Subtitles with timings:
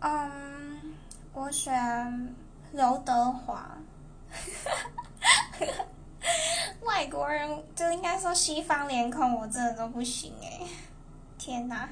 [0.00, 0.94] 嗯，
[1.32, 2.34] 我选
[2.72, 3.78] 刘德华。
[6.82, 10.60] 外国人就应该说西方脸孔，我真的都不行哎！
[11.38, 11.88] 天哪！